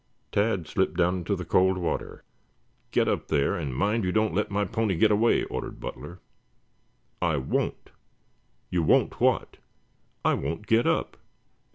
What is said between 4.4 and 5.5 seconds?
my pony get away,"